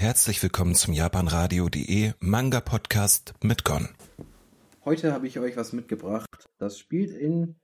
[0.00, 3.90] Herzlich willkommen zum japanradio.de Manga Podcast mit Gon.
[4.82, 6.48] Heute habe ich euch was mitgebracht.
[6.56, 7.56] Das spielt in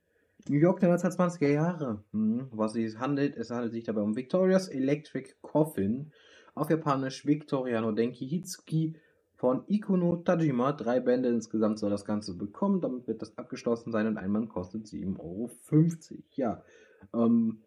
[0.47, 2.03] New York der 1920er Jahre.
[2.11, 6.11] Hm, was es handelt, es handelt sich dabei um Victoria's Electric Coffin.
[6.53, 8.93] Auf Japanisch Victoria no Denki Hitsuki
[9.33, 10.73] von Ikono Tajima.
[10.73, 12.81] Drei Bände insgesamt soll das Ganze bekommen.
[12.81, 15.49] Damit wird das abgeschlossen sein und ein Mann kostet 7,50 Euro.
[16.35, 16.63] Ja,
[17.15, 17.63] ähm,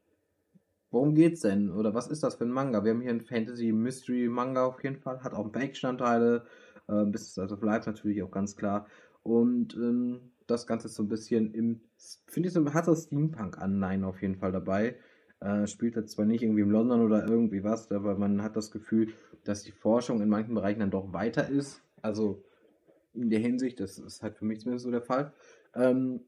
[0.91, 1.71] worum geht's denn?
[1.71, 2.85] Oder was ist das für ein Manga?
[2.85, 5.23] Wir haben hier einen Fantasy-Mystery-Manga auf jeden Fall.
[5.23, 6.45] Hat auch ein paar Eckstandteile.
[6.89, 8.87] Äh, bis also Live natürlich auch ganz klar.
[9.23, 11.81] Und ähm, das Ganze ist so ein bisschen im,
[12.27, 14.97] finde ich, so, hat so Steampunk-Anleihen auf jeden Fall dabei.
[15.41, 18.71] Äh, spielt jetzt zwar nicht irgendwie in London oder irgendwie was, aber man hat das
[18.71, 19.13] Gefühl,
[19.45, 21.83] dass die Forschung in manchen Bereichen dann doch weiter ist.
[22.03, 22.43] Also
[23.15, 25.33] in der Hinsicht, das ist halt für mich zumindest so der Fall.
[25.75, 26.21] Ähm,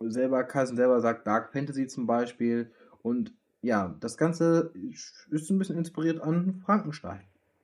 [0.00, 2.70] selber, Carlsen selber sagt Dark Fantasy zum Beispiel.
[3.02, 3.34] Und
[3.66, 7.20] ja, das Ganze ist ein bisschen inspiriert an Frankenstein.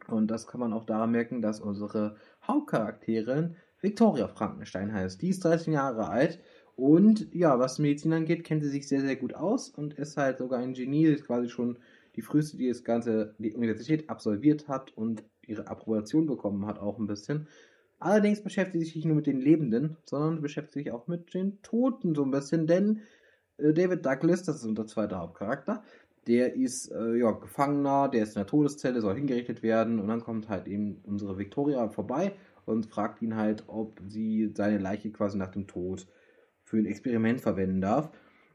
[0.08, 2.16] Und das kann man auch daran merken, dass unsere
[2.46, 5.22] Hauptcharakterin Victoria Frankenstein heißt.
[5.22, 6.40] Die ist 13 Jahre alt
[6.74, 10.38] und ja, was Medizin angeht, kennt sie sich sehr, sehr gut aus und ist halt
[10.38, 11.78] sogar ein Genie, ist quasi schon
[12.16, 16.98] die früheste, die das Ganze, die Universität absolviert hat und ihre Approbation bekommen hat, auch
[16.98, 17.46] ein bisschen.
[18.00, 21.62] Allerdings beschäftigt sie sich nicht nur mit den Lebenden, sondern beschäftigt sich auch mit den
[21.62, 23.02] Toten so ein bisschen, denn
[23.70, 25.82] David Douglas, das ist unser zweiter Hauptcharakter,
[26.26, 30.22] der ist äh, ja, Gefangener, der ist in der Todeszelle, soll hingerichtet werden und dann
[30.22, 32.32] kommt halt eben unsere Victoria vorbei
[32.64, 36.06] und fragt ihn halt, ob sie seine Leiche quasi nach dem Tod
[36.62, 38.10] für ein Experiment verwenden darf.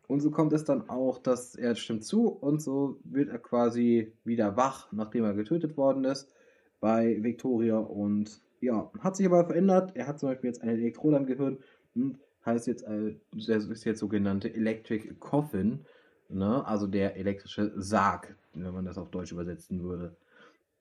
[0.07, 4.13] Und so kommt es dann auch, dass er stimmt zu und so wird er quasi
[4.23, 6.33] wieder wach, nachdem er getötet worden ist
[6.79, 9.91] bei Victoria und ja, hat sich aber verändert.
[9.95, 11.57] Er hat zum Beispiel jetzt eine Elektrode am Gehirn
[11.93, 15.85] und heißt jetzt, äh, ist jetzt sogenannte Electric Coffin,
[16.29, 16.65] ne?
[16.65, 20.15] also der elektrische Sarg, wenn man das auf Deutsch übersetzen würde.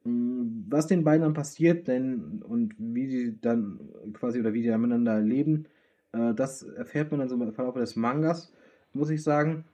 [0.04, 3.80] Mm, was den beiden dann passiert, denn und wie sie dann
[4.14, 5.66] quasi oder wie die miteinander leben,
[6.12, 8.52] äh, das erfährt man dann so im Verlauf des Mangas,
[8.92, 9.64] muss ich sagen.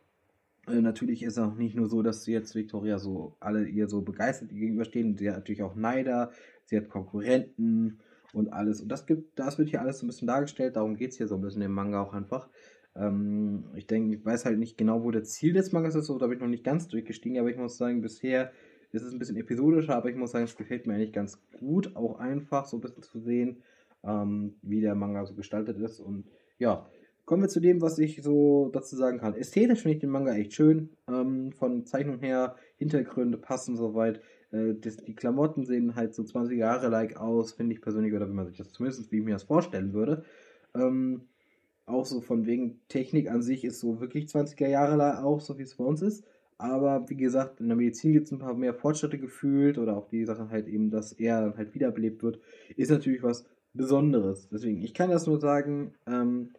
[0.67, 4.01] Äh, natürlich ist es auch nicht nur so, dass jetzt Victoria so alle ihr so
[4.03, 5.17] begeistert gegenüberstehen.
[5.17, 6.31] Sie hat natürlich auch Neider,
[6.65, 7.99] sie hat Konkurrenten
[8.33, 8.81] und alles.
[8.81, 10.77] Und das gibt, das wird hier alles so ein bisschen dargestellt.
[10.77, 12.49] Darum geht es hier so ein bisschen im Manga auch einfach.
[12.95, 16.19] Ähm, ich denke, ich weiß halt nicht genau, wo das Ziel des Mangas ist, so
[16.19, 18.53] da bin ich noch nicht ganz durchgestiegen, aber ich muss sagen, bisher
[18.93, 21.97] ist es ein bisschen episodischer, aber ich muss sagen, es gefällt mir eigentlich ganz gut,
[21.97, 23.63] auch einfach so ein bisschen zu sehen,
[24.05, 26.01] ähm, wie der Manga so gestaltet ist.
[26.01, 26.27] Und
[26.59, 26.87] ja,
[27.25, 29.35] kommen wir zu dem, was ich so dazu sagen kann.
[29.35, 30.91] Ästhetisch finde ich den Manga echt schön.
[31.09, 34.21] Ähm, von Zeichnung her, Hintergründe passen soweit.
[34.53, 38.29] Äh, das, die Klamotten sehen halt so 20 Jahre like aus, finde ich persönlich, oder
[38.29, 40.25] wie man sich das zumindest, wie ich mir das vorstellen würde.
[40.75, 41.23] Ähm,
[41.87, 45.63] auch so von wegen Technik an sich ist so wirklich 20er Jahre auch, so wie
[45.63, 46.25] es bei uns ist.
[46.59, 50.07] Aber wie gesagt, in der Medizin gibt es ein paar mehr Fortschritte gefühlt oder auch
[50.09, 52.39] die Sache halt eben, dass er dann halt wiederbelebt wird,
[52.77, 54.49] ist natürlich was Besonderes.
[54.49, 56.53] Deswegen, ich kann das nur sagen, ähm,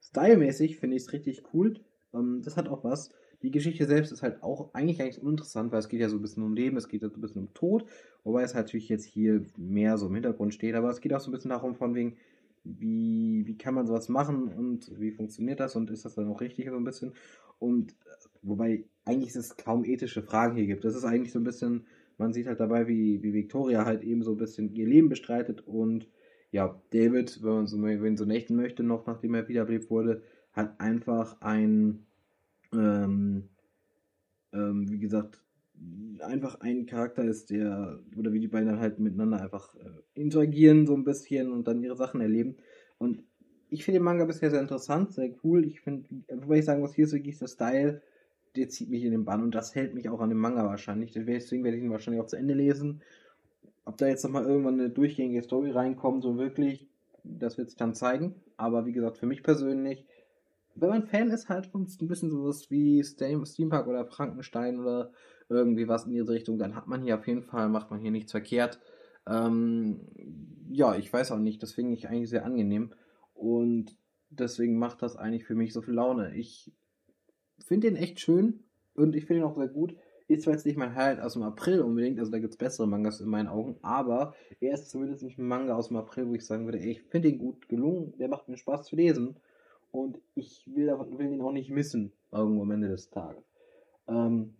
[0.00, 1.74] stylmäßig finde ich es richtig cool.
[2.14, 3.10] Ähm, das hat auch was.
[3.42, 6.22] Die Geschichte selbst ist halt auch eigentlich eigentlich uninteressant, weil es geht ja so ein
[6.22, 7.84] bisschen um Leben, es geht so ein bisschen um Tod,
[8.24, 11.30] wobei es natürlich jetzt hier mehr so im Hintergrund steht, aber es geht auch so
[11.30, 12.16] ein bisschen darum, von wegen,
[12.64, 16.40] wie, wie kann man sowas machen und wie funktioniert das und ist das dann auch
[16.40, 17.12] richtig so ein bisschen.
[17.58, 17.94] Und
[18.42, 20.84] wobei eigentlich es kaum ethische Fragen hier gibt.
[20.84, 21.86] Das ist eigentlich so ein bisschen,
[22.18, 25.66] man sieht halt dabei, wie, wie Victoria halt eben so ein bisschen ihr Leben bestreitet
[25.66, 26.08] und
[26.50, 30.22] ja, David, wenn man so, wenn so nächten möchte, noch nachdem er wiederbelebt wurde,
[30.52, 32.06] hat einfach ein,
[32.72, 33.48] ähm,
[34.52, 35.42] ähm, wie gesagt,
[36.20, 40.86] einfach ein Charakter ist, der, oder wie die beiden dann halt miteinander einfach äh, interagieren
[40.86, 42.56] so ein bisschen und dann ihre Sachen erleben.
[42.98, 43.22] Und
[43.70, 45.64] ich finde den Manga bisher sehr interessant, sehr cool.
[45.64, 48.02] Ich finde, wobei ich sagen muss, hier ist wirklich der Style,
[48.56, 51.12] der zieht mich in den Bann und das hält mich auch an dem Manga wahrscheinlich.
[51.12, 53.02] Deswegen werde ich ihn wahrscheinlich auch zu Ende lesen.
[53.84, 56.88] Ob da jetzt nochmal irgendwann eine durchgängige Story reinkommt, so wirklich,
[57.24, 58.34] das wird sich dann zeigen.
[58.56, 60.06] Aber wie gesagt, für mich persönlich,
[60.80, 65.12] wenn man Fan ist halt von ein bisschen sowas wie Steampunk oder Frankenstein oder
[65.48, 68.10] irgendwie was in diese Richtung, dann hat man hier auf jeden Fall, macht man hier
[68.10, 68.78] nichts verkehrt.
[69.26, 70.00] Ähm,
[70.70, 72.92] ja, ich weiß auch nicht, das finde ich eigentlich sehr angenehm.
[73.34, 73.96] Und
[74.30, 76.34] deswegen macht das eigentlich für mich so viel Laune.
[76.34, 76.72] Ich
[77.58, 78.64] finde den echt schön
[78.94, 79.96] und ich finde ihn auch sehr gut.
[80.26, 82.86] Ist zwar jetzt nicht mein Highlight aus dem April unbedingt, also da gibt es bessere
[82.86, 86.34] Mangas in meinen Augen, aber er ist zumindest nicht ein Manga aus dem April, wo
[86.34, 89.38] ich sagen würde, ey, ich finde ihn gut gelungen, der macht mir Spaß zu lesen
[89.90, 93.42] und ich will, will ihn auch nicht missen, irgendwo am Ende des Tages.
[94.06, 94.54] Ähm,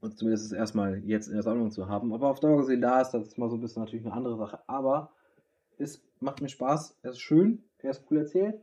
[0.00, 2.12] und zumindest ist erstmal jetzt in der Sammlung zu haben.
[2.12, 4.60] Aber auf Dauer gesehen, da ist das mal so ein bisschen natürlich eine andere Sache.
[4.68, 5.10] Aber
[5.76, 8.60] es macht mir Spaß, er ist schön, er ist cool erzählt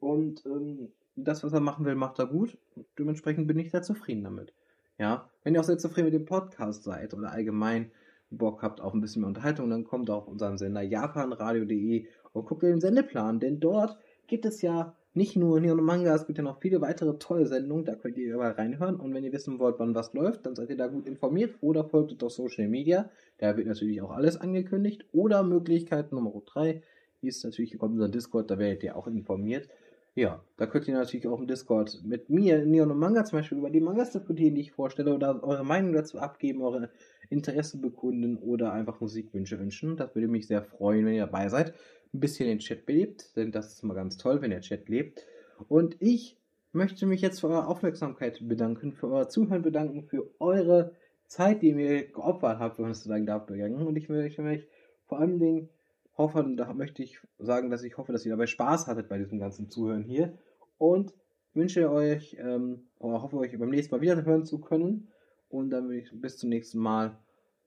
[0.00, 2.58] und ähm, das, was er machen will, macht er gut.
[2.98, 4.52] Dementsprechend bin ich sehr zufrieden damit.
[4.98, 7.90] Ja, wenn ihr auch sehr zufrieden mit dem Podcast seid oder allgemein
[8.30, 12.62] Bock habt auf ein bisschen mehr Unterhaltung, dann kommt auf unseren Sender japanradio.de und guckt
[12.62, 16.60] den Sendeplan, denn dort gibt es ja nicht nur Neon Manga, es gibt ja noch
[16.60, 18.96] viele weitere tolle Sendungen, da könnt ihr überall reinhören.
[18.96, 21.84] Und wenn ihr wissen wollt, wann was läuft, dann seid ihr da gut informiert oder
[21.84, 23.08] folgt uns auf Social Media.
[23.38, 25.04] Da wird natürlich auch alles angekündigt.
[25.12, 26.82] Oder Möglichkeit Nummer 3
[27.22, 29.68] ist natürlich, kommt unser Discord, da werdet ihr auch informiert.
[30.16, 33.58] Ja, da könnt ihr natürlich auch im Discord mit mir, Neon und Manga zum Beispiel,
[33.58, 36.90] über die Mangas diskutieren, die ich vorstelle, oder eure Meinung dazu abgeben, eure
[37.30, 39.96] Interessen bekunden oder einfach Musikwünsche wünschen.
[39.96, 41.72] Das würde mich sehr freuen, wenn ihr dabei seid
[42.14, 45.26] ein bisschen den Chat belebt, denn das ist immer ganz toll, wenn der Chat lebt.
[45.68, 46.38] Und ich
[46.72, 50.94] möchte mich jetzt für eure Aufmerksamkeit bedanken, für euer Zuhören bedanken, für eure
[51.26, 53.86] Zeit, die ihr mir geopfert habt, wenn man es so sagen darf, begangen.
[53.86, 54.66] Und ich möchte mich
[55.06, 55.68] vor allem Dingen
[56.16, 59.38] hoffen, da möchte ich sagen, dass ich hoffe, dass ihr dabei Spaß hattet bei diesem
[59.38, 60.38] ganzen Zuhören hier.
[60.78, 61.14] Und
[61.54, 65.08] wünsche euch, ähm, oder hoffe euch beim nächsten Mal wieder hören zu können.
[65.48, 67.18] Und dann würde ich bis zum nächsten Mal.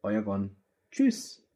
[0.04, 0.56] Euer Gon.
[0.92, 1.47] Tschüss.